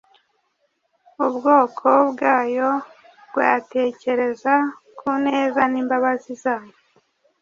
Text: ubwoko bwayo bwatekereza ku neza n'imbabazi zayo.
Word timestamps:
ubwoko 1.25 1.87
bwayo 2.11 2.69
bwatekereza 3.29 4.53
ku 4.97 5.09
neza 5.25 5.61
n'imbabazi 5.71 6.31
zayo. 6.43 6.75